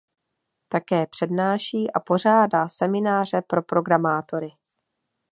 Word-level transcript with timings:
Také 0.69 1.07
přednáší 1.07 1.91
a 1.91 1.99
pořádá 1.99 2.67
semináře 2.67 3.41
pro 3.47 3.63
programátory. 3.63 4.49